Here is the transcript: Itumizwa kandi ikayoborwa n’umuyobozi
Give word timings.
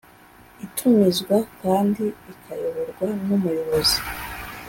Itumizwa 0.65 1.37
kandi 1.61 2.03
ikayoborwa 2.31 3.07
n’umuyobozi 3.25 3.99